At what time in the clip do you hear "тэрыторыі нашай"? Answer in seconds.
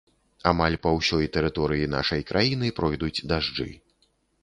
1.37-2.27